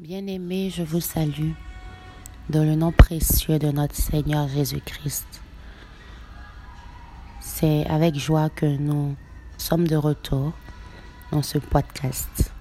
[0.00, 1.50] Bien-aimés, je vous salue
[2.50, 5.26] dans le nom précieux de notre Seigneur Jésus-Christ.
[7.40, 9.16] C'est avec joie que nous
[9.56, 10.52] sommes de retour
[11.32, 12.52] dans ce podcast.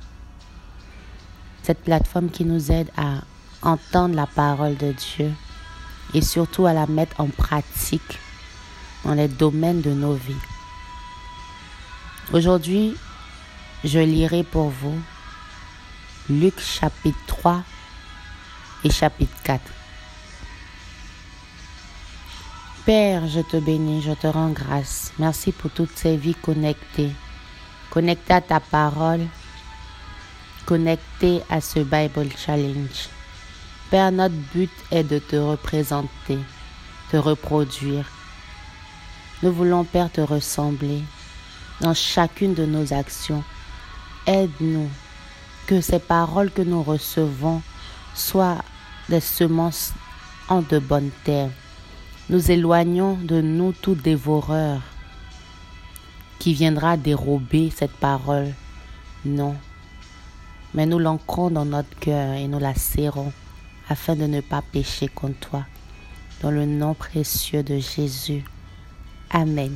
[1.62, 3.22] Cette plateforme qui nous aide à
[3.62, 5.32] entendre la parole de Dieu
[6.16, 8.18] et surtout à la mettre en pratique
[9.06, 10.34] dans les domaines de nos vies.
[12.34, 12.96] Aujourd'hui,
[13.84, 15.00] je lirai pour vous
[16.30, 17.64] Luc chapitre 3
[18.84, 19.62] et chapitre 4.
[22.86, 25.14] Père, je te bénis, je te rends grâce.
[25.20, 27.14] Merci pour toutes ces vies connectées,
[27.90, 29.26] connectées à ta parole,
[30.66, 33.08] connectées à ce Bible Challenge.
[33.90, 36.40] Père, notre but est de te représenter,
[37.10, 38.06] te reproduire.
[39.44, 41.04] Nous voulons, Père, te ressembler
[41.80, 43.46] dans chacune de nos actions.
[44.26, 44.90] Aide-nous
[45.68, 47.62] que ces paroles que nous recevons
[48.16, 48.64] soient
[49.10, 49.92] des semences
[50.48, 51.52] en de bonnes terres.
[52.30, 54.82] Nous éloignons de nous tout dévoreur
[56.40, 58.54] qui viendra dérober cette parole.
[59.26, 59.56] Non.
[60.74, 63.34] Mais nous l'ancrons dans notre cœur et nous la serrons
[63.90, 65.66] afin de ne pas pécher contre toi.
[66.42, 68.46] Dans le nom précieux de Jésus.
[69.32, 69.76] Amen.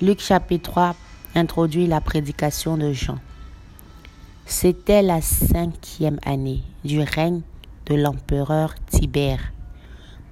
[0.00, 0.96] Luc chapitre 3
[1.34, 3.18] introduit la prédication de Jean.
[4.54, 7.40] C'était la cinquième année du règne
[7.86, 9.50] de l'empereur Tibère.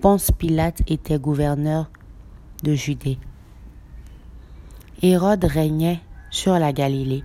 [0.02, 1.90] Ponce Pilate était gouverneur
[2.62, 3.18] de Judée.
[5.02, 7.24] Hérode régnait sur la Galilée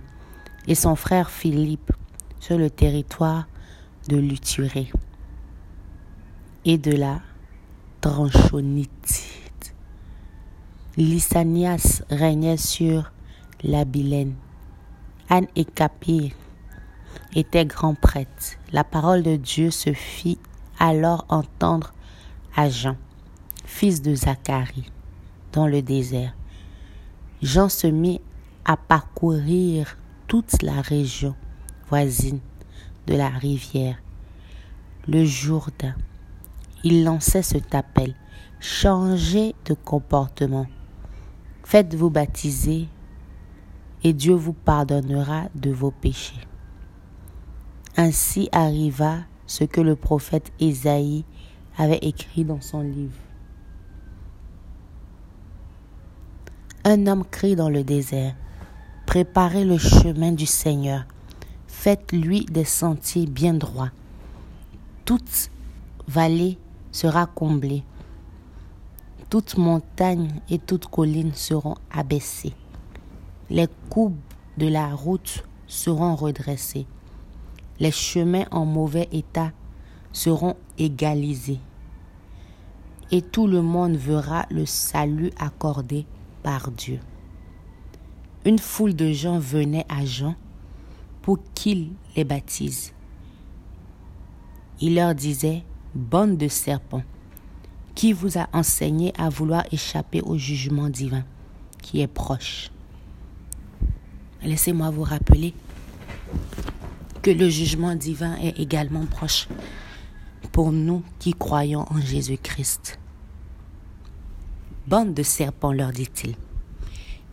[0.66, 1.92] et son frère Philippe
[2.40, 3.46] sur le territoire
[4.08, 4.90] de Luturée
[6.64, 7.20] et de la
[8.00, 9.22] Tranchonite.
[10.96, 13.12] Lysanias régnait sur
[13.62, 14.34] la Bilène.
[15.28, 15.66] Anne et
[17.34, 18.58] était grand prêtre.
[18.72, 20.38] La parole de Dieu se fit
[20.78, 21.92] alors entendre
[22.54, 22.96] à Jean,
[23.64, 24.90] fils de Zacharie,
[25.52, 26.34] dans le désert.
[27.42, 28.20] Jean se mit
[28.64, 29.96] à parcourir
[30.26, 31.34] toute la région
[31.88, 32.40] voisine
[33.06, 33.96] de la rivière,
[35.06, 35.94] le Jourdain.
[36.82, 38.14] Il lançait cet appel
[38.60, 40.66] changez de comportement,
[41.64, 42.88] faites-vous baptiser
[44.02, 46.45] et Dieu vous pardonnera de vos péchés.
[47.98, 51.24] Ainsi arriva ce que le prophète Ésaïe
[51.78, 53.16] avait écrit dans son livre.
[56.84, 58.34] Un homme crie dans le désert,
[59.06, 61.06] Préparez le chemin du Seigneur,
[61.68, 63.92] faites-lui des sentiers bien droits.
[65.06, 65.50] Toute
[66.06, 66.58] vallée
[66.92, 67.82] sera comblée,
[69.30, 72.52] toute montagne et toute colline seront abaissées.
[73.48, 74.16] Les courbes
[74.58, 76.86] de la route seront redressées
[77.78, 79.52] les chemins en mauvais état
[80.12, 81.60] seront égalisés
[83.10, 86.06] et tout le monde verra le salut accordé
[86.42, 86.98] par Dieu.
[88.44, 90.34] Une foule de gens venait à Jean
[91.22, 92.92] pour qu'il les baptise.
[94.80, 95.62] Il leur disait,
[95.94, 97.02] Bande de serpents,
[97.94, 101.24] qui vous a enseigné à vouloir échapper au jugement divin
[101.82, 102.70] qui est proche
[104.42, 105.54] Laissez-moi vous rappeler
[107.26, 109.48] que le jugement divin est également proche
[110.52, 113.00] pour nous qui croyons en Jésus-Christ.
[114.86, 116.36] Bande de serpents, leur dit-il,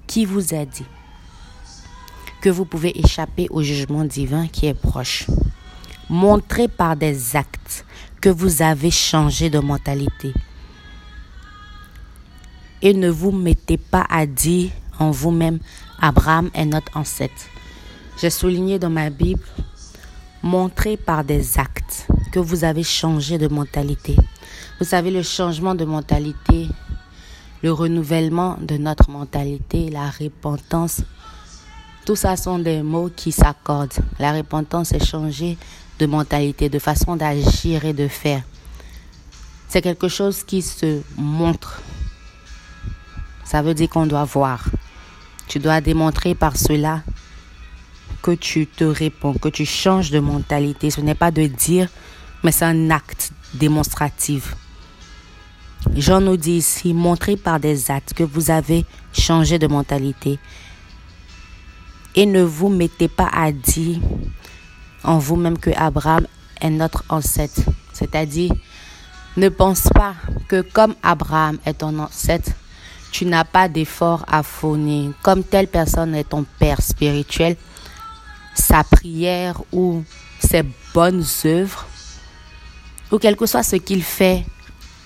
[0.08, 0.88] qui vous a dit
[2.42, 5.28] que vous pouvez échapper au jugement divin qui est proche?
[6.10, 7.86] Montrez par des actes
[8.20, 10.34] que vous avez changé de mentalité.
[12.82, 15.60] Et ne vous mettez pas à dire en vous-même,
[16.00, 17.46] Abraham est notre ancêtre.
[18.20, 19.44] J'ai souligné dans ma Bible
[20.44, 24.18] Montrez par des actes que vous avez changé de mentalité.
[24.78, 26.68] Vous savez, le changement de mentalité,
[27.62, 31.02] le renouvellement de notre mentalité, la repentance,
[32.06, 33.94] tout ça sont des mots qui s'accordent.
[34.20, 35.58] La repentance est changer
[35.98, 38.44] de mentalité, de façon d'agir et de faire.
[39.70, 41.82] C'est quelque chose qui se montre.
[43.46, 44.66] Ça veut dire qu'on doit voir.
[45.48, 47.02] Tu dois démontrer par cela
[48.24, 50.90] que tu te réponds, que tu changes de mentalité.
[50.90, 51.90] Ce n'est pas de dire,
[52.42, 54.56] mais c'est un acte démonstratif.
[55.96, 60.40] Jean nous dit ici, montrez par des actes que vous avez changé de mentalité.
[62.16, 64.00] Et ne vous mettez pas à dire
[65.04, 66.26] en vous-même que Abraham
[66.62, 67.62] est notre ancêtre.
[67.92, 68.54] C'est-à-dire,
[69.36, 70.14] ne pense pas
[70.48, 72.52] que comme Abraham est ton ancêtre,
[73.12, 75.12] tu n'as pas d'effort à fournir.
[75.22, 77.58] Comme telle personne est ton père spirituel,
[78.54, 80.04] sa prière ou
[80.40, 80.64] ses
[80.94, 81.88] bonnes œuvres,
[83.12, 84.46] ou quel que soit ce qu'il fait,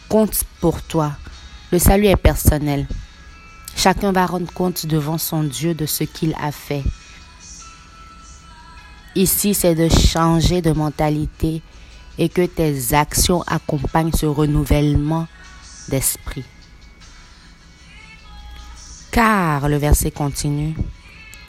[0.10, 1.14] compte pour toi.
[1.72, 2.88] Le salut est personnel.
[3.76, 6.84] Chacun va rendre compte devant son Dieu de ce qu'il a fait.
[9.16, 11.62] Ici, c'est de changer de mentalité
[12.18, 15.28] et que tes actions accompagnent ce renouvellement
[15.90, 16.46] d'esprit.
[19.12, 20.76] Car, le verset continue,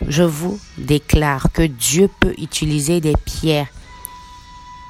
[0.06, 3.68] je vous déclare que Dieu peut utiliser des pierres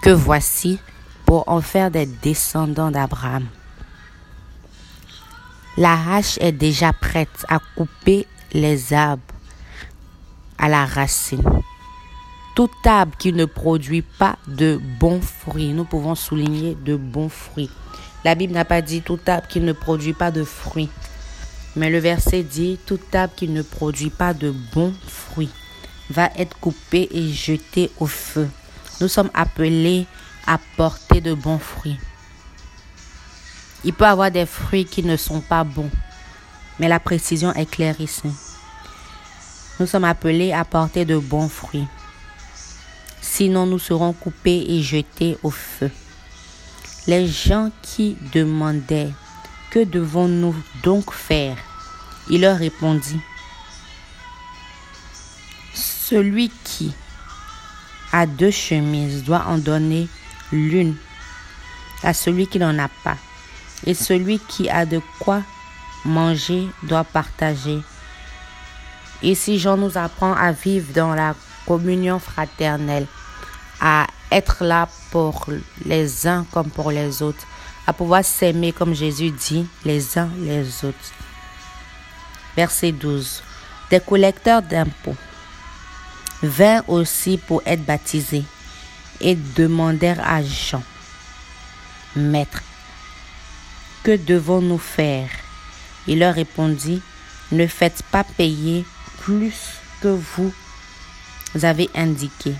[0.02, 0.78] que voici
[1.24, 3.46] pour en faire des descendants d'Abraham.
[5.76, 9.22] La hache est déjà prête à couper les arbres
[10.58, 11.42] à la racine.
[12.54, 17.70] Tout arbre qui ne produit pas de bons fruits, nous pouvons souligner de bons fruits.
[18.24, 20.90] La Bible n'a pas dit tout arbre qui ne produit pas de fruits.
[21.78, 25.52] Mais le verset dit, tout arbre qui ne produit pas de bons fruits
[26.10, 28.48] va être coupé et jeté au feu.
[29.00, 30.06] Nous sommes appelés
[30.44, 31.96] à porter de bons fruits.
[33.84, 35.90] Il peut y avoir des fruits qui ne sont pas bons,
[36.80, 38.28] mais la précision est claire ici.
[39.78, 41.86] Nous sommes appelés à porter de bons fruits.
[43.20, 45.92] Sinon, nous serons coupés et jetés au feu.
[47.06, 49.12] Les gens qui demandaient
[49.70, 51.56] que devons-nous donc faire?
[52.30, 53.20] Il leur répondit,
[55.74, 56.94] Celui qui
[58.12, 60.08] a deux chemises doit en donner
[60.52, 60.96] l'une
[62.02, 63.16] à celui qui n'en a pas,
[63.84, 65.42] et celui qui a de quoi
[66.04, 67.80] manger doit partager.
[69.22, 71.34] Et si Jean nous apprend à vivre dans la
[71.66, 73.06] communion fraternelle,
[73.80, 75.46] à être là pour
[75.84, 77.46] les uns comme pour les autres,
[77.88, 81.12] à pouvoir s'aimer comme Jésus dit les uns les autres.
[82.54, 83.42] Verset 12.
[83.88, 85.16] Des collecteurs d'impôts
[86.42, 88.44] vinrent aussi pour être baptisés
[89.22, 90.82] et demandèrent à Jean,
[92.14, 92.62] Maître,
[94.02, 95.30] que devons-nous faire?
[96.06, 97.00] Il leur répondit,
[97.52, 98.84] Ne faites pas payer
[99.20, 100.52] plus que vous
[101.62, 102.52] avez indiqué.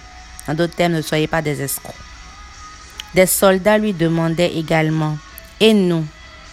[0.46, 2.07] En d'autres termes, ne soyez pas des escrocs.
[3.14, 5.16] Des soldats lui demandaient également,
[5.60, 6.06] Et nous,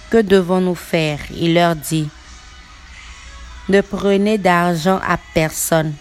[0.09, 1.19] que devons-nous faire?
[1.31, 2.09] Il leur dit,
[3.69, 5.93] Ne prenez d'argent à personne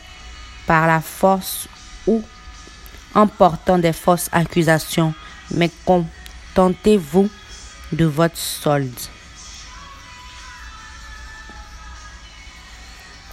[0.67, 1.69] par la force
[2.06, 2.23] ou
[3.15, 5.15] en portant des fausses accusations,
[5.51, 7.29] mais contentez-vous
[7.93, 8.91] de votre solde.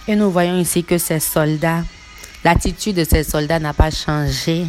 [0.08, 1.84] Et nous voyons ici que ces soldats,
[2.44, 4.66] l'attitude de ces soldats n'a pas changé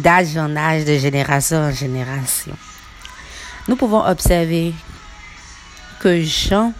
[0.00, 2.56] d'âge en âge, de génération en génération.
[3.68, 4.74] Nous pouvons observer
[6.00, 6.72] que Jean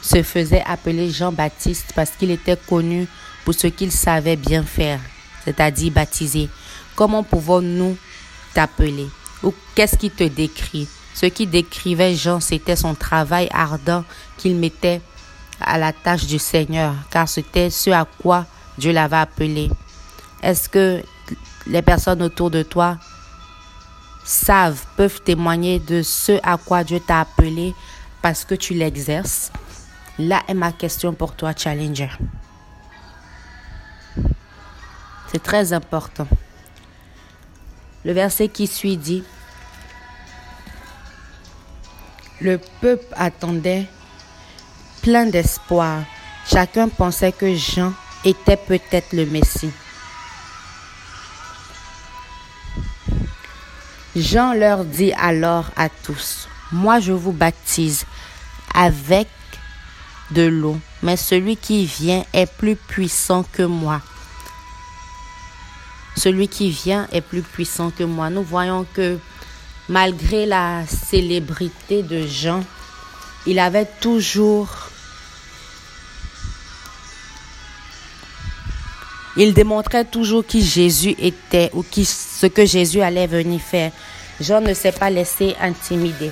[0.00, 3.06] se faisait appeler Jean-Baptiste parce qu'il était connu
[3.44, 5.00] pour ce qu'il savait bien faire,
[5.44, 6.48] c'est-à-dire baptiser.
[6.94, 7.96] Comment pouvons-nous
[8.54, 9.08] t'appeler?
[9.42, 10.88] Ou qu'est-ce qui te décrit?
[11.14, 14.04] Ce qui décrivait Jean, c'était son travail ardent
[14.36, 15.00] qu'il mettait
[15.60, 18.46] à la tâche du Seigneur, car c'était ce à quoi
[18.78, 19.70] Dieu l'avait appelé.
[20.42, 21.02] Est-ce que
[21.66, 22.98] les personnes autour de toi
[24.24, 27.74] savent, peuvent témoigner de ce à quoi Dieu t'a appelé
[28.22, 29.52] parce que tu l'exerces
[30.18, 32.08] Là est ma question pour toi, Challenger.
[35.30, 36.26] C'est très important.
[38.04, 39.24] Le verset qui suit dit,
[42.40, 43.86] le peuple attendait
[45.02, 46.02] plein d'espoir.
[46.46, 47.92] Chacun pensait que Jean
[48.24, 49.72] était peut-être le Messie.
[54.16, 58.06] Jean leur dit alors à tous, moi je vous baptise
[58.74, 59.28] avec
[60.30, 64.00] de l'eau, mais celui qui vient est plus puissant que moi.
[66.16, 68.30] Celui qui vient est plus puissant que moi.
[68.30, 69.18] Nous voyons que
[69.90, 72.64] malgré la célébrité de Jean,
[73.46, 74.68] il avait toujours
[79.36, 83.92] Il démontrait toujours qui Jésus était ou ce que Jésus allait venir faire.
[84.40, 86.30] Jean ne s'est pas laissé intimider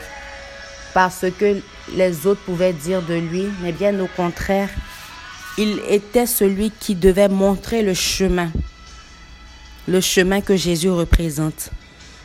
[0.95, 1.61] parce que
[1.95, 4.71] les autres pouvaient dire de lui, mais bien au contraire,
[5.59, 8.51] il était celui qui devait montrer le chemin,
[9.87, 11.71] le chemin que Jésus représente.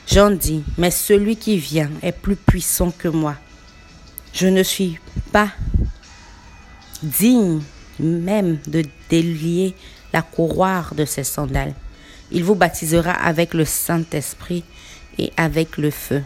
[0.07, 3.35] Jean dit, mais celui qui vient est plus puissant que moi.
[4.33, 4.99] Je ne suis
[5.31, 5.49] pas
[7.03, 7.61] digne
[7.99, 9.75] même de délier
[10.13, 11.73] la couroir de ses sandales.
[12.31, 14.63] Il vous baptisera avec le Saint-Esprit
[15.17, 16.23] et avec le feu.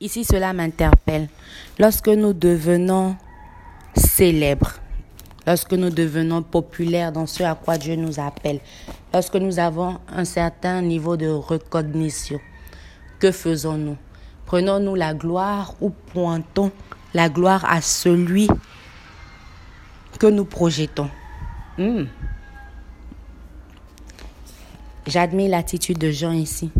[0.00, 1.28] Ici, cela m'interpelle.
[1.78, 3.16] Lorsque nous devenons
[3.96, 4.74] célèbres,
[5.46, 8.60] lorsque nous devenons populaires dans ce à quoi Dieu nous appelle,
[9.12, 12.38] lorsque nous avons un certain niveau de recognition,
[13.18, 13.96] que faisons-nous?
[14.46, 16.70] Prenons-nous la gloire ou pointons
[17.12, 18.48] la gloire à celui
[20.18, 21.10] que nous projetons?
[21.78, 22.06] Hmm.
[25.06, 26.70] J'admire l'attitude de Jean ici.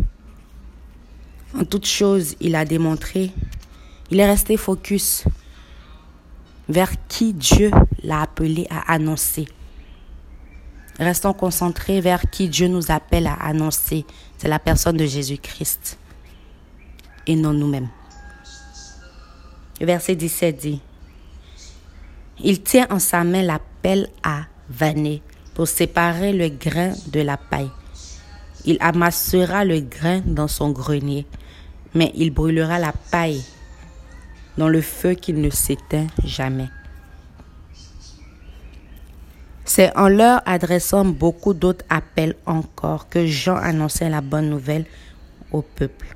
[1.57, 3.31] En toute chose, il a démontré,
[4.11, 5.23] il est resté focus
[6.67, 7.71] vers qui Dieu
[8.03, 9.47] l'a appelé à annoncer.
[10.99, 14.05] Restons concentrés vers qui Dieu nous appelle à annoncer.
[14.37, 15.97] C'est la personne de Jésus-Christ
[17.25, 17.89] et non nous-mêmes.
[19.81, 20.81] Verset 17 dit,
[22.43, 24.43] Il tient en sa main la pelle à
[25.53, 27.69] pour séparer le grain de la paille.
[28.65, 31.25] Il amassera le grain dans son grenier,
[31.93, 33.43] mais il brûlera la paille
[34.57, 36.69] dans le feu qui ne s'éteint jamais.
[39.65, 44.85] C'est en leur adressant beaucoup d'autres appels encore que Jean annonçait la bonne nouvelle
[45.51, 46.15] au peuple.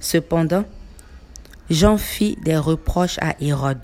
[0.00, 0.64] Cependant,
[1.70, 3.78] Jean fit des reproches à Hérode,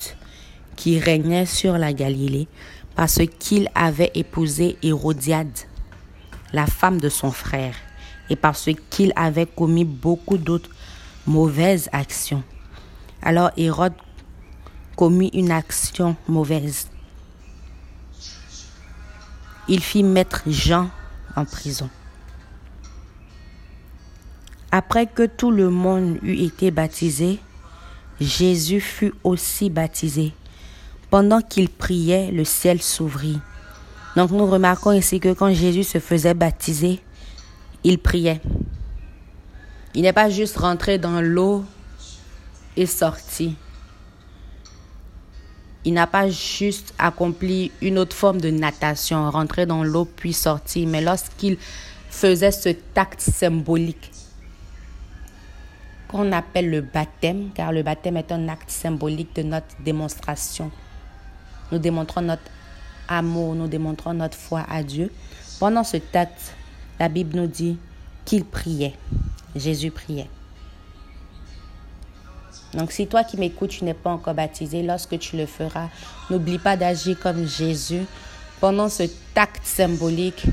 [0.76, 2.48] qui régnait sur la Galilée,
[3.00, 5.58] parce qu'il avait épousé Hérodiade,
[6.52, 7.74] la femme de son frère,
[8.28, 10.68] et parce qu'il avait commis beaucoup d'autres
[11.26, 12.42] mauvaises actions.
[13.22, 13.94] Alors Hérode
[14.96, 16.88] commit une action mauvaise.
[19.66, 20.90] Il fit mettre Jean
[21.36, 21.88] en prison.
[24.70, 27.38] Après que tout le monde eut été baptisé,
[28.20, 30.34] Jésus fut aussi baptisé.
[31.10, 33.40] Pendant qu'il priait, le ciel s'ouvrit.
[34.16, 37.00] Donc nous remarquons ici que quand Jésus se faisait baptiser,
[37.82, 38.40] il priait.
[39.94, 41.64] Il n'est pas juste rentré dans l'eau
[42.76, 43.56] et sorti.
[45.84, 50.86] Il n'a pas juste accompli une autre forme de natation, rentré dans l'eau puis sorti,
[50.86, 51.56] mais lorsqu'il
[52.10, 54.10] faisait ce acte symbolique,
[56.08, 60.70] qu'on appelle le baptême, car le baptême est un acte symbolique de notre démonstration.
[61.72, 62.42] Nous démontrons notre
[63.08, 65.12] amour, nous démontrons notre foi à Dieu.
[65.58, 66.54] Pendant ce acte,
[66.98, 67.78] la Bible nous dit
[68.24, 68.94] qu'il priait.
[69.56, 70.28] Jésus priait.
[72.74, 75.88] Donc si toi qui m'écoutes, tu n'es pas encore baptisé, lorsque tu le feras,
[76.30, 78.04] n'oublie pas d'agir comme Jésus.
[78.60, 80.44] Pendant ce acte symbolique,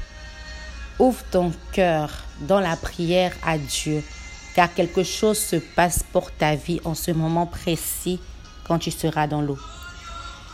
[0.97, 2.09] ouvre ton cœur
[2.41, 4.03] dans la prière à Dieu
[4.57, 8.19] car quelque chose se passe pour ta vie en ce moment précis
[8.67, 9.59] quand tu seras dans l'eau.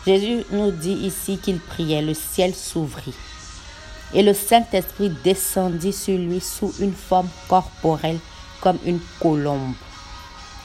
[0.06, 3.14] Jésus nous dit ici qu'il priait, le ciel s'ouvrit
[4.14, 8.20] et le Saint-Esprit descendit sur lui sous une forme corporelle
[8.62, 9.74] comme une colombe.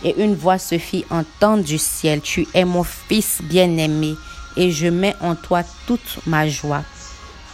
[0.04, 4.14] Et une voix se fit entendre du ciel, Tu es mon fils bien-aimé
[4.56, 6.82] et je mets en toi toute ma joie.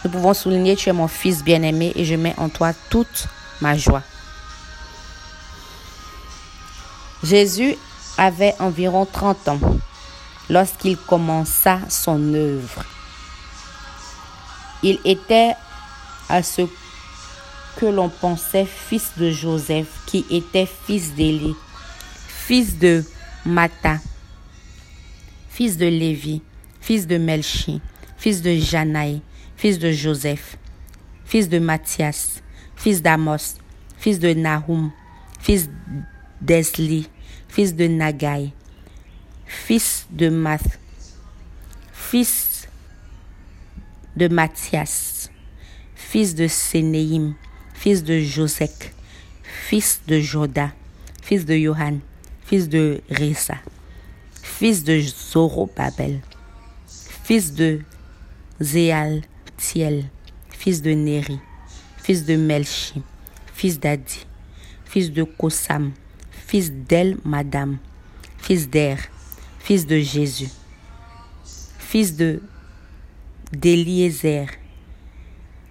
[0.03, 3.27] Nous pouvons souligner, Tu es mon fils bien-aimé et je mets en toi toute
[3.61, 4.03] ma joie.
[7.23, 7.75] Jésus
[8.17, 9.59] avait environ 30 ans
[10.49, 12.83] lorsqu'il commença son œuvre.
[14.83, 15.53] Il était
[16.29, 16.61] à ce
[17.77, 21.55] que l'on pensait fils de Joseph, qui était fils d'Élie,
[22.27, 23.03] fils de
[23.45, 23.99] Mata,
[25.49, 26.41] fils de Lévi,
[26.79, 27.81] fils de Melchi,
[28.17, 29.21] fils de Janaï,
[29.57, 30.57] fils de Joseph,
[31.25, 32.41] fils de Matthias,
[32.75, 33.55] fils d'Amos,
[33.97, 34.91] fils de Nahum,
[35.39, 35.69] fils
[36.41, 37.09] d'Esli,
[37.47, 38.53] fils de Nagai,
[39.55, 40.79] fils de Math,
[41.91, 42.67] fils
[44.15, 45.31] de Matthias,
[45.95, 47.33] fils de Sénéim,
[47.73, 48.93] fils de Josek,
[49.43, 50.71] fils de Joda,
[51.23, 51.97] fils de Johan,
[52.45, 53.57] fils de Risa,
[54.43, 56.21] fils de Zorobabel,
[57.23, 57.81] fils de
[58.59, 60.05] Zéaltiel,
[60.51, 61.39] fils de Néri,
[61.97, 63.01] fils de Melchi,
[63.53, 64.25] fils d'Adi,
[64.85, 65.91] fils de Kosam,
[66.29, 67.77] fils d'El Madame,
[68.37, 68.99] fils d'Er,
[69.65, 70.49] fils de Jésus,
[71.79, 72.39] fils de
[73.51, 74.45] d'Eliezer,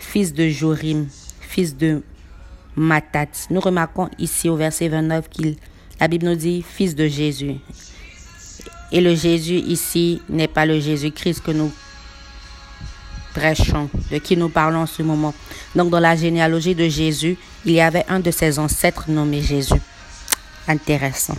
[0.00, 1.06] fils de Jorim,
[1.40, 2.02] fils de
[2.74, 3.46] Matat.
[3.50, 5.54] Nous remarquons ici au verset 29 qu'il
[6.00, 7.54] la Bible nous dit fils de Jésus.
[8.90, 11.72] Et le Jésus ici n'est pas le Jésus-Christ que nous
[13.32, 15.34] prêchons, de qui nous parlons en ce moment.
[15.76, 19.80] Donc dans la généalogie de Jésus, il y avait un de ses ancêtres nommé Jésus
[20.66, 21.36] intéressant.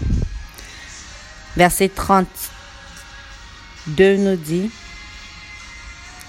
[1.55, 4.69] Verset 32 nous dit,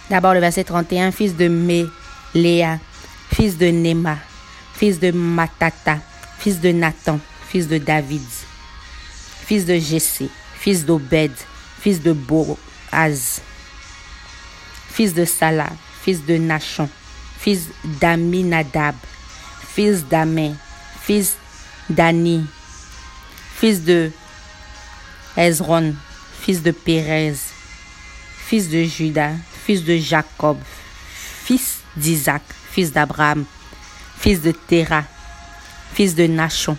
[0.09, 2.79] d'abord le verset 31, fils de Méléa,
[3.33, 4.19] fils de Nema,
[4.75, 5.99] fils de Matata,
[6.39, 7.19] fils de Nathan,
[7.49, 8.23] fils de David,
[9.45, 11.33] fils de Jessé, fils d'Obed,
[11.81, 13.41] fils de Boaz,
[14.93, 16.89] fils de Salah, fils de Nachon,
[17.39, 17.67] fils
[18.01, 18.95] d'Aminadab,
[19.75, 20.55] fils d'Amé,
[21.03, 21.35] fils
[21.91, 22.47] d'Ani,
[23.57, 24.13] fils de
[25.37, 25.95] Ezron,
[26.41, 27.37] fils de Pérez,
[28.49, 30.59] fils de Judas, fils de Jacob,
[31.45, 33.45] fils d'Isaac, fils d'Abraham,
[34.19, 35.05] fils de Terah,
[35.93, 36.77] fils de Nachon,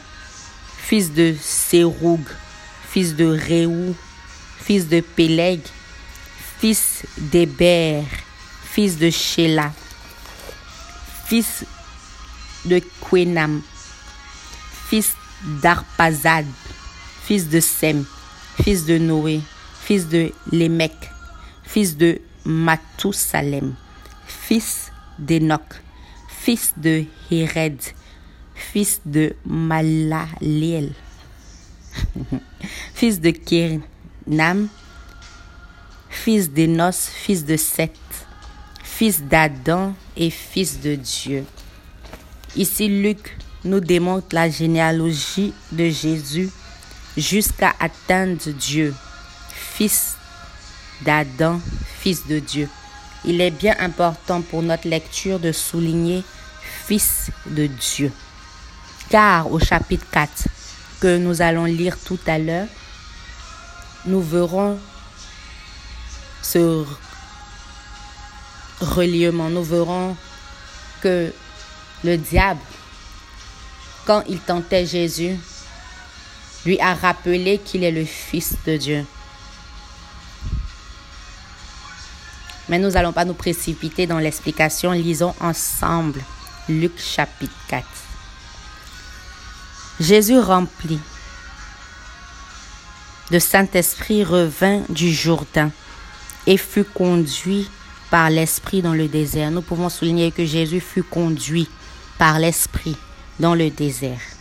[0.77, 2.21] fils de Séroug,
[2.89, 3.95] fils de Réou,
[4.63, 5.59] fils de Péleg,
[6.59, 8.03] fils d'Héber,
[8.63, 9.71] fils de Sheila,
[11.25, 11.63] fils
[12.65, 13.61] de Quenam,
[14.89, 15.11] fils
[15.61, 16.45] d'Arpazad,
[17.25, 18.05] fils de Sem,
[18.61, 19.41] fils de Noé,
[19.81, 20.93] fils de Lémec,
[21.63, 23.75] fils de Mathusalem,
[24.25, 25.81] fils d'Enoch,
[26.27, 27.79] fils de Héred,
[28.55, 30.93] fils de Malaliel,
[32.93, 34.67] fils de Kénam,
[36.09, 37.91] fils d'Enos, fils de Seth,
[38.83, 41.45] fils d'Adam et fils de Dieu.
[42.55, 46.49] Ici, Luc nous démontre la généalogie de Jésus
[47.17, 48.93] jusqu'à atteindre Dieu,
[49.49, 50.15] fils
[51.01, 51.59] d'Adam,
[51.99, 52.69] fils de Dieu.
[53.25, 56.23] Il est bien important pour notre lecture de souligner
[56.85, 58.11] fils de Dieu.
[59.09, 60.47] Car au chapitre 4
[60.99, 62.67] que nous allons lire tout à l'heure,
[64.05, 64.79] nous verrons
[66.41, 66.85] ce
[68.79, 70.15] reliement, nous verrons
[71.01, 71.33] que
[72.03, 72.61] le diable,
[74.05, 75.35] quand il tentait Jésus,
[76.67, 79.05] lui a rappelé qu'il est le Fils de Dieu.
[82.67, 84.91] Mais nous n'allons pas nous précipiter dans l'explication.
[84.91, 86.21] Lisons ensemble
[86.67, 87.87] Luc chapitre 4.
[90.01, 90.99] Jésus rempli
[93.31, 95.71] de Saint-Esprit revint du Jourdain
[96.45, 97.69] et fut conduit
[98.11, 99.51] par l'Esprit dans le désert.
[99.51, 101.69] Nous pouvons souligner que Jésus fut conduit
[102.17, 102.97] par l'Esprit
[103.39, 104.36] dans le désert.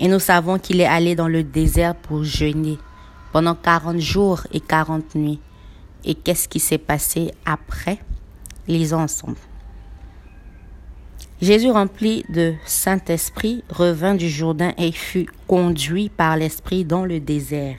[0.00, 2.78] Et nous savons qu'il est allé dans le désert pour jeûner
[3.32, 5.40] pendant 40 jours et 40 nuits.
[6.04, 7.98] Et qu'est-ce qui s'est passé après?
[8.66, 9.36] Lisons ensemble.
[11.42, 17.76] Jésus rempli de Saint-Esprit revint du Jourdain et fut conduit par l'Esprit dans le désert.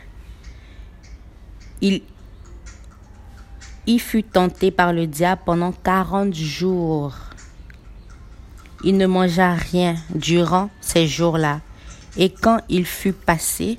[1.82, 2.02] Il
[3.88, 7.16] y fut tenté par le diable pendant 40 jours.
[8.84, 11.62] Il ne mangea rien durant ces jours-là.
[12.18, 13.78] Et quand il fut passé,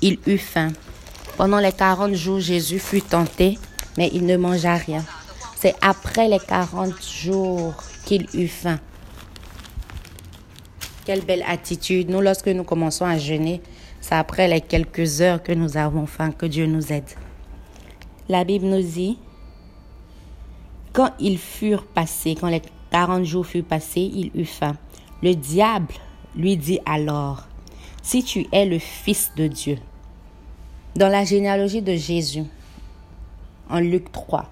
[0.00, 0.72] il eut faim.
[1.36, 3.58] Pendant les 40 jours, Jésus fut tenté,
[3.96, 5.04] mais il ne mangea rien.
[5.56, 8.78] C'est après les 40 jours qu'il eut faim.
[11.04, 12.10] Quelle belle attitude.
[12.10, 13.60] Nous, lorsque nous commençons à jeûner,
[14.00, 17.08] c'est après les quelques heures que nous avons faim que Dieu nous aide.
[18.28, 19.18] La Bible nous dit,
[20.92, 24.76] quand ils furent passés, quand les 40 jours furent passés, il eut faim.
[25.22, 25.94] Le diable
[26.36, 27.46] lui dit alors,
[28.02, 29.78] si tu es le Fils de Dieu,
[30.96, 32.44] dans la généalogie de Jésus,
[33.68, 34.50] en Luc 3,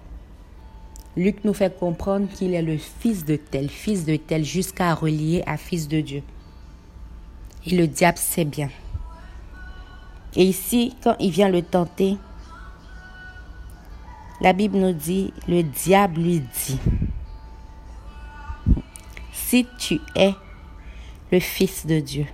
[1.16, 5.42] Luc nous fait comprendre qu'il est le fils de tel, fils de tel, jusqu'à relier
[5.46, 6.22] à fils de Dieu.
[7.66, 8.70] Et le diable sait bien.
[10.36, 12.16] Et ici, quand il vient le tenter,
[14.40, 16.78] la Bible nous dit, le diable lui dit,
[19.32, 20.32] si tu es
[21.30, 22.26] le Fils de Dieu.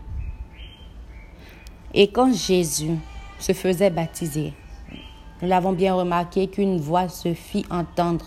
[1.93, 2.97] Et quand Jésus
[3.39, 4.53] se faisait baptiser.
[5.43, 8.27] Nous l'avons bien remarqué qu'une voix se fit entendre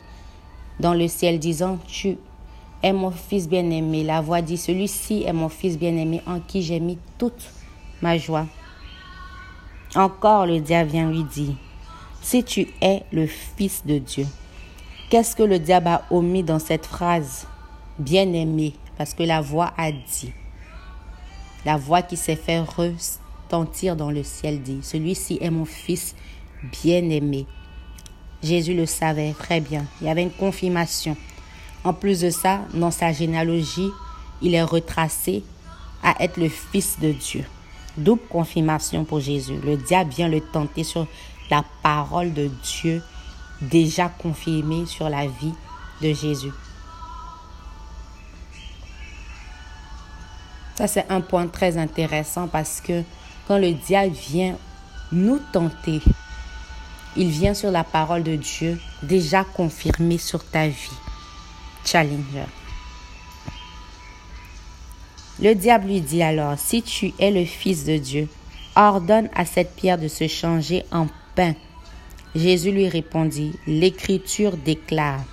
[0.79, 2.17] dans le ciel disant, Tu
[2.83, 4.03] es mon fils bien-aimé.
[4.03, 7.49] La voix dit, Celui-ci est mon fils bien-aimé en qui j'ai mis toute
[8.01, 8.45] ma joie.
[9.95, 11.55] Encore le diable vient lui dire,
[12.21, 14.27] Si tu es le fils de Dieu,
[15.09, 17.47] qu'est-ce que le diable a omis dans cette phrase
[17.97, 20.31] Bien-aimé, parce que la voix a dit.
[21.65, 26.15] La voix qui s'est fait retentir dans le ciel dit, celui-ci est mon fils
[26.83, 27.45] bien-aimé.
[28.41, 29.85] Jésus le savait très bien.
[29.99, 31.17] Il y avait une confirmation.
[31.83, 33.89] En plus de ça, dans sa généalogie,
[34.41, 35.43] il est retracé
[36.03, 37.43] à être le fils de Dieu.
[37.97, 39.57] Double confirmation pour Jésus.
[39.63, 41.07] Le diable vient le tenter sur
[41.49, 43.01] la parole de Dieu
[43.61, 45.53] déjà confirmée sur la vie
[46.01, 46.51] de Jésus.
[50.79, 53.03] Ça, c'est un point très intéressant parce que
[53.49, 54.55] quand le diable vient
[55.11, 55.99] nous tenter,
[57.17, 60.97] il vient sur la parole de Dieu déjà confirmée sur ta vie.
[61.83, 62.45] Challenger.
[65.41, 68.29] Le diable lui dit alors, si tu es le Fils de Dieu,
[68.77, 71.55] ordonne à cette pierre de se changer en pain.
[72.35, 75.25] Jésus lui répondit, L'Écriture déclare,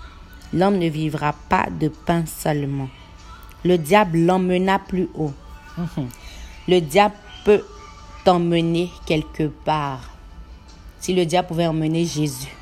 [0.53, 2.89] L'homme ne vivra pas de pain seulement.
[3.67, 5.33] Le diable l'emmena plus haut.
[6.69, 7.65] Le diable peut
[8.25, 10.13] t'emmener quelque part.
[11.01, 12.55] Si le diable pouvait emmener Jésus.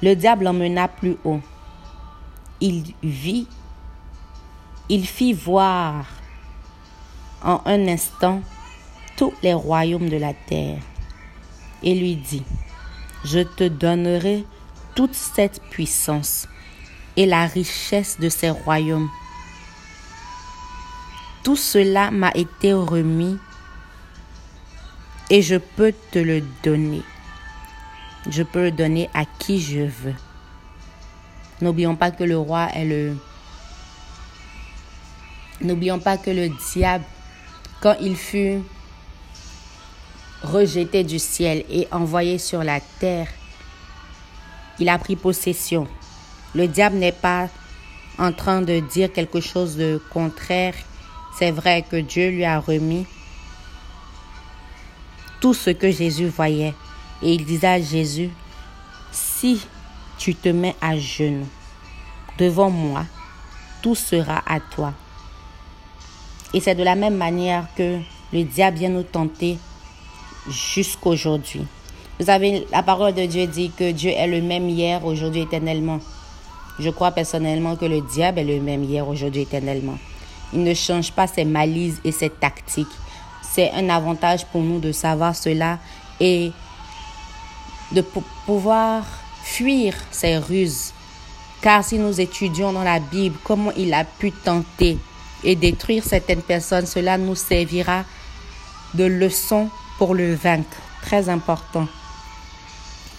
[0.00, 1.40] Le diable l'emmena plus haut.
[2.60, 3.48] Il vit,
[4.88, 6.06] il fit voir
[7.42, 8.40] en un instant
[9.16, 10.78] tous les royaumes de la terre
[11.82, 12.44] et lui dit,
[13.24, 14.44] je te donnerai
[14.94, 16.46] toute cette puissance
[17.16, 19.10] et la richesse de ces royaumes.
[21.42, 23.36] Tout cela m'a été remis
[25.28, 27.02] et je peux te le donner.
[28.28, 30.14] Je peux le donner à qui je veux.
[31.60, 33.16] N'oublions pas que le roi est le...
[35.60, 37.04] N'oublions pas que le diable,
[37.80, 38.60] quand il fut
[40.42, 43.28] rejeté du ciel et envoyé sur la terre,
[44.78, 45.86] il a pris possession.
[46.54, 47.48] Le diable n'est pas
[48.18, 50.74] en train de dire quelque chose de contraire.
[51.38, 53.06] C'est vrai que Dieu lui a remis
[55.40, 56.74] tout ce que Jésus voyait.
[57.22, 58.30] Et il disait à Jésus,
[59.10, 59.66] si
[60.18, 61.46] tu te mets à genoux
[62.38, 63.04] devant moi,
[63.82, 64.94] tout sera à toi.
[66.54, 67.98] Et c'est de la même manière que
[68.32, 69.58] le diable vient nous tenter
[70.48, 71.66] jusqu'aujourd'hui.
[72.20, 75.98] Vous savez, la parole de Dieu dit que Dieu est le même hier, aujourd'hui, éternellement.
[76.78, 79.98] Je crois personnellement que le diable est le même hier, aujourd'hui, éternellement.
[80.52, 82.86] Il ne change pas ses malices et ses tactiques.
[83.42, 85.78] C'est un avantage pour nous de savoir cela
[86.20, 86.52] et
[87.92, 88.02] de
[88.46, 89.04] pouvoir
[89.42, 90.92] fuir ses ruses.
[91.60, 94.98] Car si nous étudions dans la Bible comment il a pu tenter
[95.44, 98.04] et détruire certaines personnes, cela nous servira
[98.94, 100.76] de leçon pour le vaincre.
[101.02, 101.88] Très important.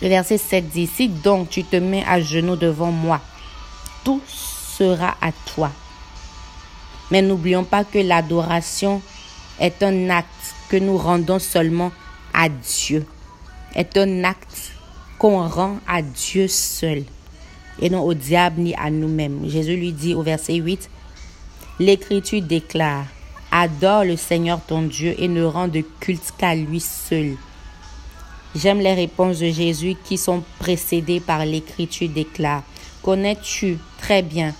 [0.01, 3.21] Le verset 7 dit, si donc tu te mets à genoux devant moi,
[4.03, 5.71] tout sera à toi.
[7.13, 8.99] Mais n'oublions pas que l'adoration
[9.59, 11.91] est un acte que nous rendons seulement
[12.33, 13.05] à Dieu.
[13.75, 14.71] Est un acte
[15.19, 17.03] qu'on rend à Dieu seul
[17.79, 19.47] et non au diable ni à nous-mêmes.
[19.47, 20.89] Jésus lui dit au verset 8,
[21.79, 23.05] L'Écriture déclare,
[23.51, 27.35] Adore le Seigneur ton Dieu et ne rend de culte qu'à lui seul.
[28.55, 32.63] J'aime les réponses de Jésus qui sont précédées par l'écriture déclare.
[33.03, 34.55] Connais-tu très bien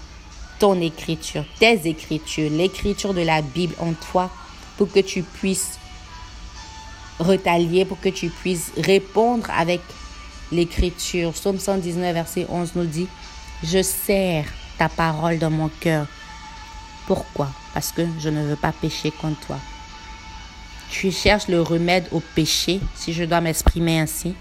[0.63, 4.29] ton écriture, tes écritures, l'écriture de la Bible en toi
[4.77, 5.77] pour que tu puisses
[7.19, 9.81] retalier, pour que tu puisses répondre avec
[10.53, 11.33] l'écriture.
[11.33, 13.09] Psaume 119, verset 11 nous dit,
[13.61, 14.45] Je serre
[14.77, 16.07] ta parole dans mon cœur.
[17.07, 17.49] Pourquoi?
[17.73, 19.57] Parce que je ne veux pas pécher contre toi.
[20.89, 24.33] Tu cherches le remède au péché, si je dois m'exprimer ainsi.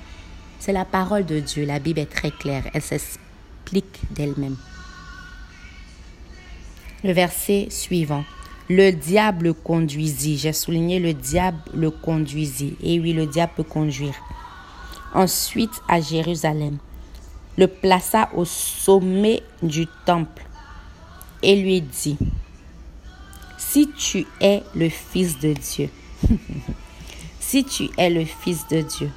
[0.60, 1.64] C'est la parole de Dieu.
[1.64, 2.62] La Bible est très claire.
[2.74, 4.56] Elle s'explique d'elle-même.
[7.04, 8.24] Le verset suivant.
[8.68, 10.38] Le diable conduisit.
[10.38, 12.76] J'ai souligné le diable le conduisit.
[12.82, 14.14] Et oui, le diable peut conduire.
[15.14, 16.78] Ensuite, à Jérusalem,
[17.58, 20.44] le plaça au sommet du temple
[21.42, 22.16] et lui dit,
[23.58, 25.90] si tu es le Fils de Dieu,
[27.40, 29.10] si tu es le Fils de Dieu,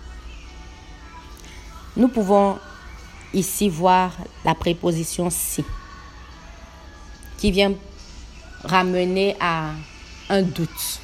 [1.96, 2.58] nous pouvons
[3.34, 4.12] ici voir
[4.44, 5.64] la préposition si,
[7.38, 7.74] qui vient
[8.64, 9.72] ramener à
[10.30, 11.00] un doute.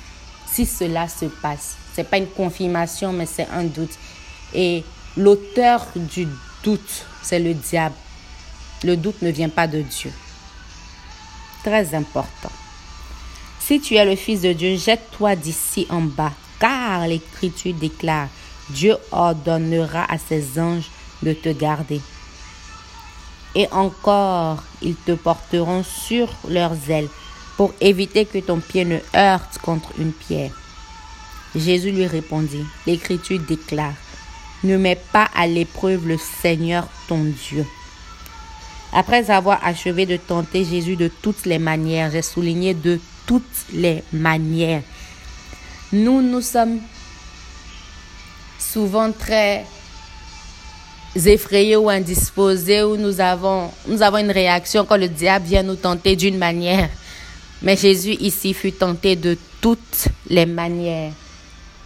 [0.52, 3.98] Si cela se passe, c'est pas une confirmation, mais c'est un doute.
[4.54, 4.84] Et
[5.16, 6.28] l'auteur du
[6.64, 7.96] doute, c'est le diable.
[8.84, 10.12] Le doute ne vient pas de Dieu.
[11.64, 12.52] Très important.
[13.60, 18.28] Si tu es le Fils de Dieu, jette-toi d'ici en bas, car l'Écriture déclare,
[18.70, 20.90] Dieu ordonnera à ses anges
[21.22, 22.02] de te garder.
[23.56, 27.10] Et encore, ils te porteront sur leurs ailes
[27.58, 30.52] pour éviter que ton pied ne heurte contre une pierre.
[31.56, 33.94] Jésus lui répondit, l'Écriture déclare,
[34.64, 37.66] ne mets pas à l'épreuve le Seigneur ton Dieu.
[38.94, 44.04] Après avoir achevé de tenter Jésus de toutes les manières, j'ai souligné de toutes les
[44.12, 44.84] manières.
[45.94, 46.80] Nous, nous sommes
[48.60, 49.66] souvent très
[51.16, 55.76] effrayés ou indisposés, ou nous avons, nous avons une réaction quand le diable vient nous
[55.76, 56.90] tenter d'une manière.
[57.62, 61.12] Mais Jésus ici fut tenté de toutes les manières.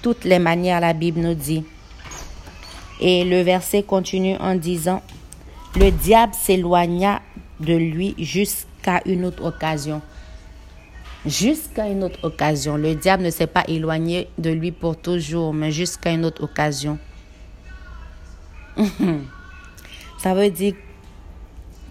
[0.02, 1.64] Toutes les manières, la Bible nous dit.
[3.02, 5.02] Et le verset continue en disant,
[5.76, 7.22] le diable s'éloigna
[7.60, 10.02] de lui jusqu'à une autre occasion
[11.26, 12.78] jusqu'à une autre occasion.
[12.78, 16.98] Le diable ne s'est pas éloigné de lui pour toujours, mais jusqu'à une autre occasion.
[20.18, 20.74] Ça veut dire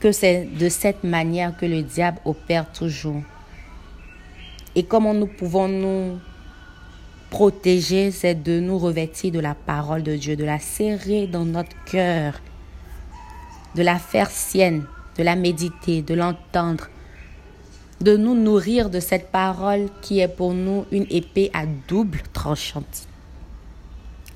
[0.01, 3.23] que c'est de cette manière que le diable opère toujours.
[4.75, 6.19] Et comment nous pouvons nous
[7.31, 11.75] protéger, c'est de nous revêtir de la parole de Dieu, de la serrer dans notre
[11.85, 12.41] cœur,
[13.75, 14.85] de la faire sienne,
[15.17, 16.89] de la méditer, de l'entendre,
[18.01, 23.09] de nous nourrir de cette parole qui est pour nous une épée à double tranchante.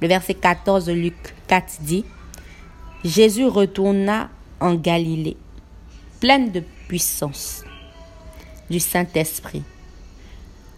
[0.01, 2.05] Le verset 14 de Luc 4 dit,
[3.05, 5.37] Jésus retourna en Galilée,
[6.21, 7.63] plein de puissance
[8.69, 9.63] du Saint-Esprit.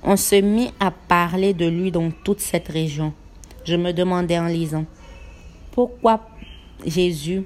[0.02, 3.14] On se mit à parler de lui dans toute cette région.
[3.64, 4.84] Je me demandais en lisant,
[5.72, 6.28] pourquoi
[6.84, 7.44] Jésus,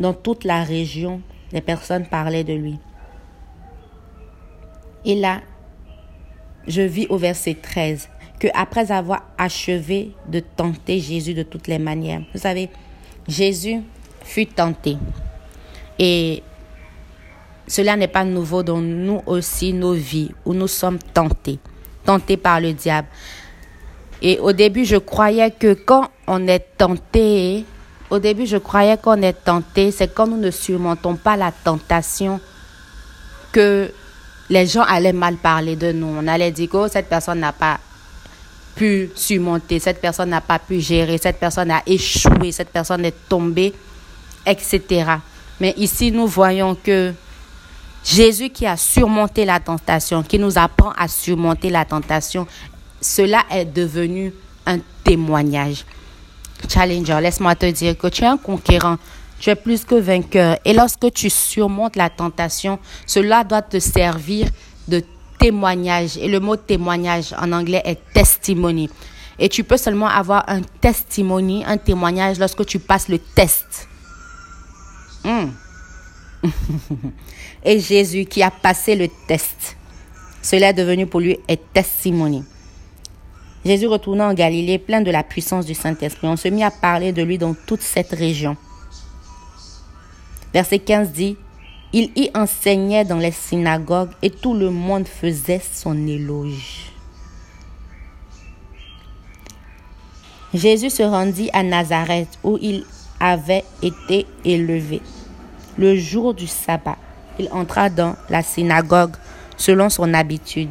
[0.00, 1.20] dans toute la région,
[1.52, 2.78] les personnes parlaient de lui?
[5.04, 5.40] Et là,
[6.66, 8.08] je vis au verset 13
[8.42, 12.70] que après avoir achevé de tenter Jésus de toutes les manières, vous savez,
[13.28, 13.82] Jésus
[14.24, 14.96] fut tenté.
[15.96, 16.42] Et
[17.68, 21.60] cela n'est pas nouveau dans nous aussi, nos vies, où nous sommes tentés,
[22.04, 23.06] tentés par le diable.
[24.20, 27.64] Et au début, je croyais que quand on est tenté,
[28.10, 32.40] au début, je croyais qu'on est tenté, c'est quand nous ne surmontons pas la tentation
[33.52, 33.92] que
[34.50, 36.08] les gens allaient mal parler de nous.
[36.08, 37.78] On allait dire oh, cette personne n'a pas
[38.74, 43.28] pu surmonter, cette personne n'a pas pu gérer, cette personne a échoué, cette personne est
[43.28, 43.72] tombée,
[44.46, 45.04] etc.
[45.60, 47.12] Mais ici, nous voyons que
[48.04, 52.46] Jésus qui a surmonté la tentation, qui nous apprend à surmonter la tentation,
[53.00, 54.32] cela est devenu
[54.66, 55.84] un témoignage.
[56.68, 58.96] Challenger, laisse-moi te dire que tu es un conquérant,
[59.38, 60.58] tu es plus que vainqueur.
[60.64, 64.48] Et lorsque tu surmontes la tentation, cela doit te servir
[64.88, 65.02] de
[65.42, 66.16] témoignage.
[66.16, 68.88] Et le mot témoignage en anglais est testimony.
[69.38, 73.88] Et tu peux seulement avoir un testimony, un témoignage lorsque tu passes le test.
[75.24, 75.48] Hmm.
[77.64, 79.76] Et Jésus qui a passé le test,
[80.42, 82.44] cela est devenu pour lui un testimony.
[83.64, 86.26] Jésus retourna en Galilée plein de la puissance du Saint-Esprit.
[86.26, 88.56] On se mit à parler de lui dans toute cette région.
[90.52, 91.36] Verset 15 dit,
[91.94, 96.92] Il y enseignait dans les synagogues et tout le monde faisait son éloge.
[100.54, 102.84] Jésus se rendit à Nazareth où il
[103.20, 105.02] avait été élevé.
[105.76, 106.96] Le jour du sabbat,
[107.38, 109.16] il entra dans la synagogue
[109.56, 110.70] selon son habitude.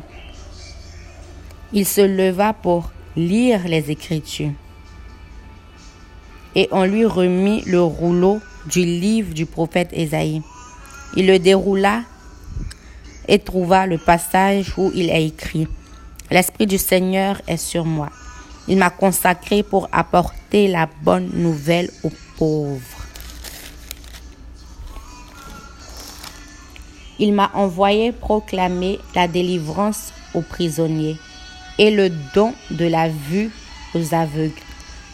[1.72, 4.52] Il se leva pour lire les Écritures.
[6.56, 10.42] Et on lui remit le rouleau du livre du prophète Ésaïe.
[11.16, 12.04] Il le déroula
[13.28, 15.68] et trouva le passage où il est écrit
[16.30, 18.10] L'Esprit du Seigneur est sur moi.
[18.68, 22.80] Il m'a consacré pour apporter la bonne nouvelle aux pauvres.
[27.20, 31.18] Il m'a envoyé proclamer la délivrance aux prisonniers
[31.78, 33.52] et le don de la vue
[33.94, 34.54] aux aveugles,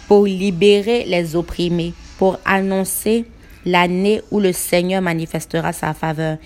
[0.07, 3.25] pour libérer les opprimés, pour annoncer
[3.67, 6.37] l'année où le Seigneur manifestera sa faveur.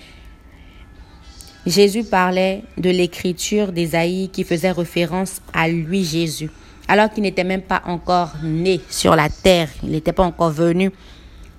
[1.64, 6.50] Jésus parlait de l'écriture d'Ésaïe qui faisait référence à lui, Jésus,
[6.88, 10.90] alors qu'il n'était même pas encore né sur la terre, il n'était pas encore venu.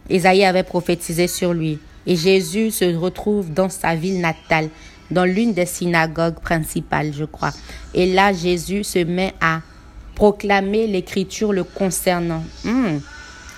[0.09, 1.79] Ésaïe avait prophétisé sur lui.
[2.05, 4.67] Et Jésus se retrouve dans sa ville natale,
[5.09, 7.51] dans l'une des synagogues principales, je crois.
[7.93, 9.61] Et là, Jésus se met à
[10.15, 12.43] proclamer l'écriture le concernant.
[12.65, 12.97] Hmm.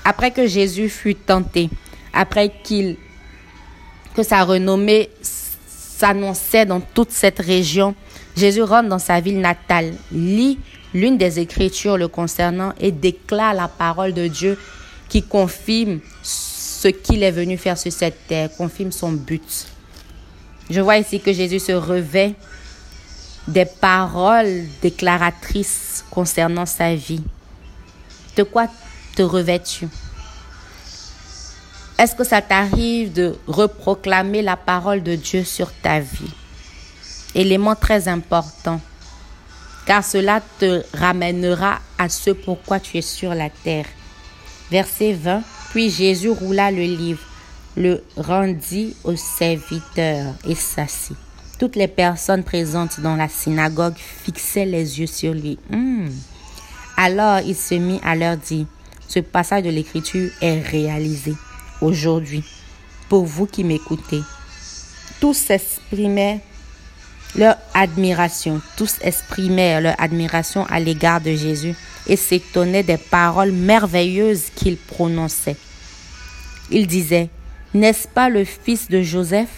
[0.04, 1.72] Après que Jésus fut tenté,
[2.16, 2.98] après qu'il
[4.16, 7.94] que sa renommée s'annonçait dans toute cette région,
[8.36, 10.58] Jésus rentre dans sa ville natale, lit
[10.94, 14.58] l'une des écritures le concernant et déclare la parole de Dieu
[15.10, 19.68] qui confirme ce qu'il est venu faire sur cette terre, confirme son but.
[20.70, 22.34] Je vois ici que Jésus se revêt
[23.48, 27.22] des paroles déclaratrices concernant sa vie.
[28.38, 28.68] De quoi
[29.16, 29.88] te revêts-tu
[31.98, 36.34] Est-ce que ça t'arrive de reproclamer la parole de Dieu sur ta vie?
[37.34, 38.82] Élément très important,
[39.86, 43.86] car cela te ramènera à ce pourquoi tu es sur la terre.
[44.72, 45.42] Verset 20.
[45.72, 47.24] Puis Jésus roula le livre,
[47.78, 51.16] le rendit au serviteur et s'assit.
[51.60, 55.58] Toutes les personnes présentes dans la synagogue fixaient les yeux sur lui.
[55.70, 56.10] Hmm.
[56.98, 58.66] Alors il se mit à leur dire,
[59.08, 61.36] ce passage de l'écriture est réalisé
[61.82, 62.44] aujourd'hui
[63.10, 64.22] pour vous qui m'écoutez.
[65.20, 66.42] Tous s'exprimaient
[67.36, 68.62] leur admiration.
[68.78, 71.76] Tous exprimaient leur admiration à l'égard de Jésus
[72.08, 75.58] et s'étonnaient des paroles merveilleuses qu'il prononçait.
[76.72, 77.30] Ils disaient,
[77.74, 79.50] N'est-ce pas le fils de Joseph?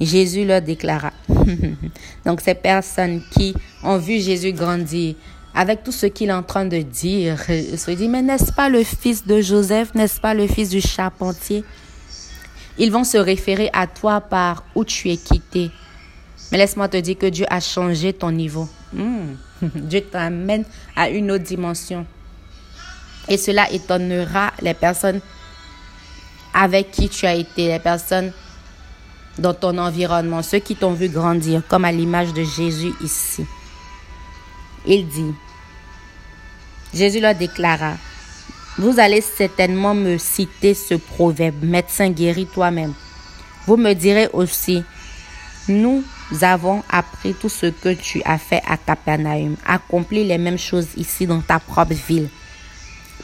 [0.00, 1.12] Jésus leur déclara.
[2.26, 5.14] Donc ces personnes qui ont vu Jésus grandir,
[5.54, 8.82] avec tout ce qu'il est en train de dire, se dit, mais n'est-ce pas le
[8.82, 11.64] fils de Joseph, n'est-ce pas le fils du charpentier?
[12.76, 15.70] Ils vont se référer à toi par où tu es quitté.
[16.50, 18.68] Mais laisse-moi te dire que Dieu a changé ton niveau.
[18.92, 19.34] Hmm.
[19.62, 20.64] Dieu t'amène
[20.96, 22.04] à une autre dimension.
[23.28, 25.20] Et cela étonnera les personnes
[26.52, 28.32] avec qui tu as été, les personnes
[29.38, 33.44] dans ton environnement, ceux qui t'ont vu grandir, comme à l'image de Jésus ici.
[34.86, 35.32] Il dit,
[36.94, 37.94] Jésus leur déclara,
[38.78, 42.94] vous allez certainement me citer ce proverbe, médecin guéris toi-même.
[43.66, 44.84] Vous me direz aussi,
[45.68, 46.04] nous
[46.40, 51.26] avons appris tout ce que tu as fait à Capernaum, accompli les mêmes choses ici
[51.26, 52.28] dans ta propre ville.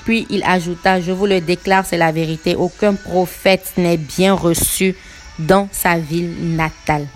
[0.05, 4.97] Puis il ajouta, je vous le déclare, c'est la vérité, aucun prophète n'est bien reçu
[5.39, 7.07] dans sa ville natale.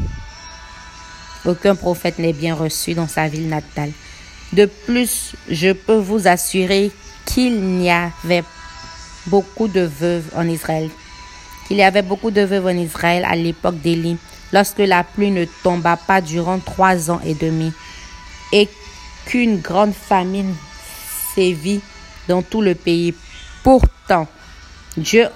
[1.45, 3.91] Aucun prophète n'est bien reçu dans sa ville natale.
[4.53, 6.93] De plus, je peux vous assurer
[7.27, 8.45] qu'il n'y avait
[9.27, 10.91] beaucoup de veuves en Israël.
[11.67, 14.19] Qu'il y avait beaucoup de veuves en Israël à l'époque d'Élie,
[14.53, 17.73] lorsque la pluie ne tomba pas durant trois ans et demi,
[18.53, 18.69] et
[19.27, 20.55] qu'une grande famine
[21.35, 21.81] sévit
[22.29, 23.15] dans tout le pays.
[23.63, 24.29] Pourtant,
[24.97, 25.27] Dieu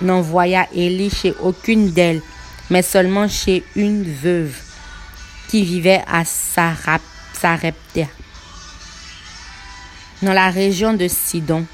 [0.00, 2.22] n'envoya Élie chez aucune d'elles,
[2.70, 4.56] mais seulement chez une veuve
[5.48, 7.58] qui vivait à Sarepta,
[10.22, 11.64] dans la région de Sidon.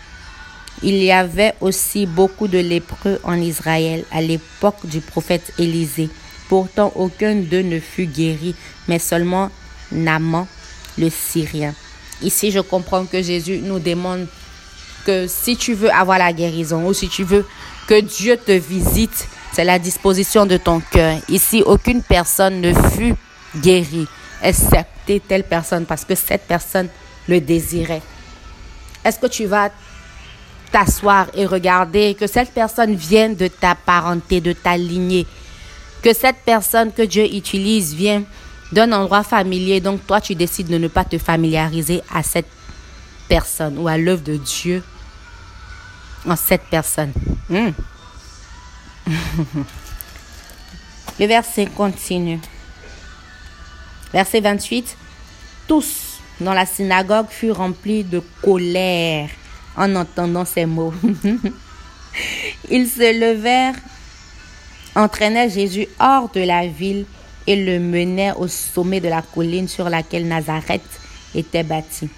[0.82, 6.08] Il y avait aussi beaucoup de lépreux en Israël à l'époque du prophète Élisée.
[6.48, 8.54] Pourtant, aucun d'eux ne fut guéri,
[8.86, 9.50] mais seulement
[9.92, 10.46] Naaman,
[10.96, 11.74] le Syrien.
[12.22, 14.26] Ici, je comprends que Jésus nous demande
[15.04, 17.46] que si tu veux avoir la guérison ou si tu veux
[17.86, 21.18] que Dieu te visite, c'est la disposition de ton cœur.
[21.28, 23.14] Ici, aucune personne ne fut
[23.56, 24.06] guérie,
[24.42, 26.88] excepté telle personne, parce que cette personne
[27.28, 28.02] le désirait.
[29.08, 29.70] Est-ce que tu vas
[30.70, 35.26] t'asseoir et regarder que cette personne vienne de ta parenté, de ta lignée,
[36.02, 38.22] que cette personne que Dieu utilise vient
[38.70, 42.50] d'un endroit familier, donc toi tu décides de ne pas te familiariser à cette
[43.28, 44.84] personne ou à l'œuvre de Dieu
[46.28, 47.14] en cette personne.
[47.48, 47.70] Hmm.
[51.18, 52.40] Le verset continue.
[54.12, 54.98] Verset 28.
[55.66, 56.07] Tous
[56.40, 59.28] dans la synagogue furent remplis de colère
[59.76, 60.94] en entendant ces mots.
[62.70, 63.76] Ils se levèrent,
[64.94, 67.06] entraînaient Jésus hors de la ville
[67.46, 70.82] et le menèrent au sommet de la colline sur laquelle Nazareth
[71.34, 72.08] était bâti,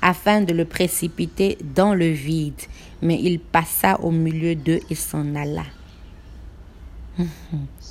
[0.00, 2.60] afin de le précipiter dans le vide.
[3.02, 5.64] Mais il passa au milieu d'eux et s'en alla.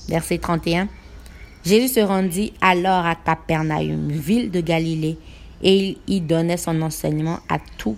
[0.08, 0.88] Verset 31.
[1.66, 5.18] Jésus se rendit alors à Capernaum, ville de Galilée,
[5.62, 7.98] et il y donnait son enseignement à, tout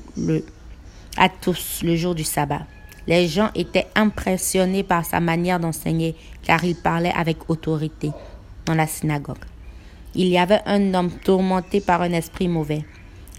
[1.42, 2.66] tous le jour du sabbat.
[3.08, 8.12] Les gens étaient impressionnés par sa manière d'enseigner, car il parlait avec autorité
[8.66, 9.44] dans la synagogue.
[10.14, 12.86] Il y avait un homme tourmenté par un esprit mauvais.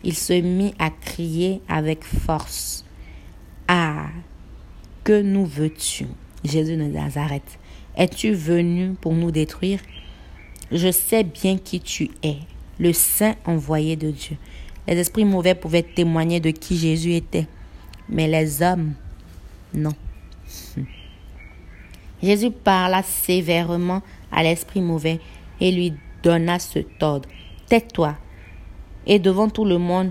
[0.05, 2.85] Il se mit à crier avec force.
[3.69, 4.07] Ah,
[5.05, 6.07] que nous veux-tu,
[6.45, 7.59] Jésus de Nazareth?
[7.97, 9.81] Es-tu venu pour nous détruire?
[10.73, 12.39] Je sais bien qui tu es,
[12.83, 14.37] le saint envoyé de Dieu.
[14.89, 17.47] Les esprits mauvais pouvaient témoigner de qui Jésus était,
[18.09, 18.95] mais les hommes,
[19.73, 19.93] non.
[22.23, 25.21] Jésus parla sévèrement à l'esprit mauvais
[25.61, 27.29] et lui donna ce ordre.
[27.69, 28.17] Tais-toi.
[29.07, 30.11] Et devant tout le monde,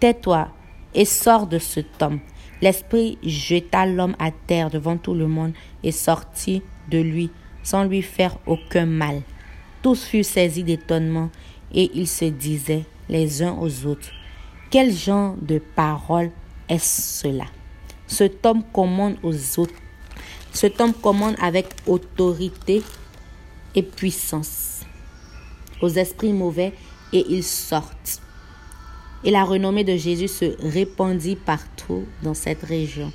[0.00, 0.48] tais-toi
[0.92, 2.18] et sors de cet homme.
[2.60, 5.52] L'esprit jeta l'homme à terre devant tout le monde
[5.84, 7.30] et sortit de lui
[7.62, 9.22] sans lui faire aucun mal.
[9.82, 11.30] Tous furent saisis d'étonnement
[11.72, 14.10] et ils se disaient les uns aux autres,
[14.70, 16.30] quel genre de parole
[16.68, 17.46] est cela?
[18.06, 19.74] Cet homme commande aux autres.
[20.52, 22.82] Cet homme commande avec autorité
[23.74, 24.80] et puissance
[25.80, 26.72] aux esprits mauvais
[27.12, 28.20] et ils sortent.
[29.24, 33.12] Et la renommée de Jésus se répandit partout dans cette région.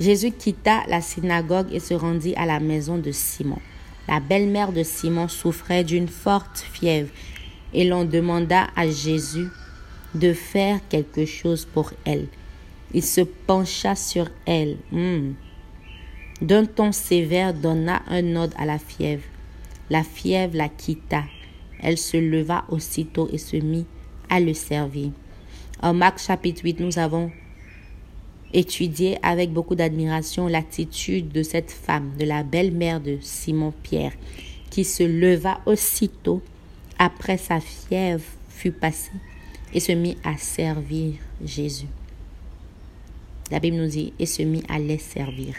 [0.00, 3.58] Jésus quitta la synagogue et se rendit à la maison de Simon.
[4.08, 7.10] La belle-mère de Simon souffrait d'une forte fièvre
[7.72, 9.48] et l'on demanda à Jésus
[10.14, 12.26] de faire quelque chose pour elle.
[12.92, 14.76] Il se pencha sur elle.
[14.90, 15.32] Hmm.
[16.40, 19.22] D'un ton sévère donna un ordre à la fièvre.
[19.88, 21.24] La fièvre la quitta.
[21.80, 23.86] Elle se leva aussitôt et se mit
[24.28, 25.10] à le servir.
[25.80, 27.30] En Marc chapitre 8, nous avons
[28.52, 34.12] étudié avec beaucoup d'admiration l'attitude de cette femme, de la belle-mère de Simon-Pierre,
[34.70, 36.42] qui se leva aussitôt
[36.98, 39.10] après sa fièvre fut passée
[39.74, 41.86] et se mit à servir Jésus.
[43.50, 45.54] La Bible nous dit, et se mit à les servir.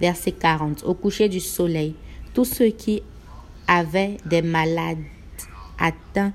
[0.00, 0.84] Verset 40.
[0.84, 1.94] Au coucher du soleil,
[2.32, 3.02] tous ceux qui
[3.66, 5.02] avaient des malades
[5.78, 6.32] atteints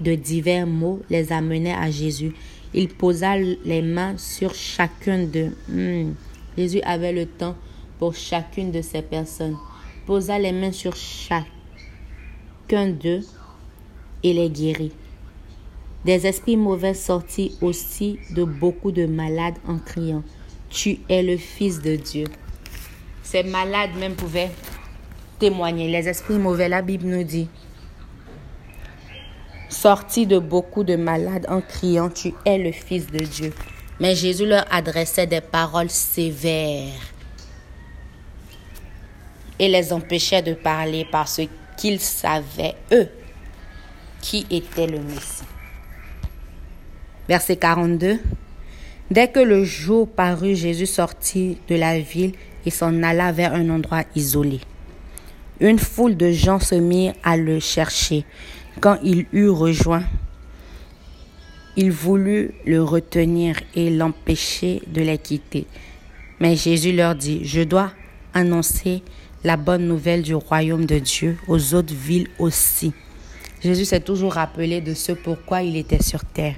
[0.00, 2.32] de divers maux les amenaient à Jésus.
[2.74, 5.56] Il posa les mains sur chacun d'eux.
[5.68, 6.12] Hmm.
[6.56, 7.56] Jésus avait le temps
[7.98, 9.56] pour chacune de ces personnes.
[10.06, 11.46] Posa les mains sur chacun
[12.70, 13.20] d'eux
[14.22, 14.92] et les guérit.
[16.04, 20.24] Des esprits mauvais sortis aussi de beaucoup de malades en criant,
[20.68, 22.24] Tu es le Fils de Dieu.
[23.22, 24.50] Ces malades même pouvaient
[25.38, 25.88] témoigner.
[25.88, 27.48] Les esprits mauvais, la Bible nous dit,
[29.72, 33.52] sortis de beaucoup de malades en criant, Tu es le Fils de Dieu.
[34.00, 37.12] Mais Jésus leur adressait des paroles sévères
[39.58, 41.40] et les empêchait de parler parce
[41.76, 43.08] qu'ils savaient, eux,
[44.20, 45.44] qui était le Messie.
[47.28, 48.18] Verset 42.
[49.10, 52.32] Dès que le jour parut, Jésus sortit de la ville
[52.64, 54.60] et s'en alla vers un endroit isolé.
[55.60, 58.24] Une foule de gens se mirent à le chercher.
[58.80, 60.04] Quand il eut rejoint,
[61.76, 65.66] il voulut le retenir et l'empêcher de les quitter.
[66.40, 67.92] Mais Jésus leur dit, je dois
[68.34, 69.02] annoncer
[69.44, 72.92] la bonne nouvelle du royaume de Dieu aux autres villes aussi.
[73.62, 76.56] Jésus s'est toujours rappelé de ce pourquoi il était sur terre.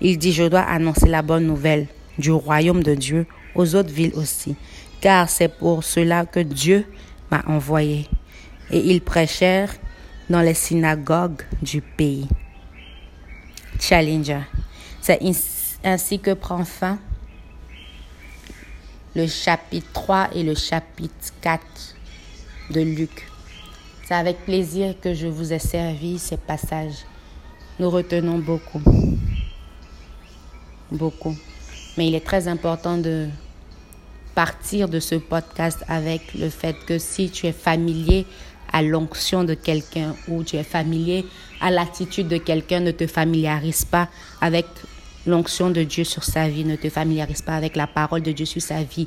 [0.00, 1.86] Il dit, je dois annoncer la bonne nouvelle
[2.18, 4.56] du royaume de Dieu aux autres villes aussi,
[5.00, 6.84] car c'est pour cela que Dieu
[7.30, 8.06] m'a envoyé.
[8.70, 9.74] Et ils prêchèrent
[10.28, 12.28] dans les synagogues du pays.
[13.80, 14.42] Challenger.
[15.00, 15.20] C'est
[15.84, 16.98] ainsi que prend fin
[19.14, 21.62] le chapitre 3 et le chapitre 4
[22.70, 23.28] de Luc.
[24.04, 27.04] C'est avec plaisir que je vous ai servi ces passages.
[27.78, 28.82] Nous retenons beaucoup
[30.92, 31.36] beaucoup.
[31.96, 33.28] Mais il est très important de
[34.34, 38.26] partir de ce podcast avec le fait que si tu es familier
[38.72, 41.26] à l'onction de quelqu'un ou tu es familier
[41.60, 44.08] à l'attitude de quelqu'un, ne te familiarise pas
[44.40, 44.66] avec
[45.26, 48.46] l'onction de Dieu sur sa vie, ne te familiarise pas avec la parole de Dieu
[48.46, 49.06] sur sa vie,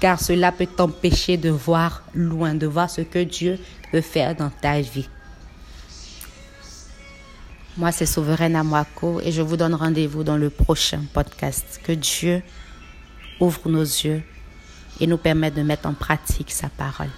[0.00, 3.58] car cela peut t'empêcher de voir loin, de voir ce que Dieu
[3.92, 5.08] veut faire dans ta vie.
[7.76, 11.80] Moi, c'est Souveraine Amwako et je vous donne rendez-vous dans le prochain podcast.
[11.82, 12.42] Que Dieu
[13.40, 14.22] ouvre nos yeux
[15.00, 17.08] et nous permette de mettre en pratique sa parole.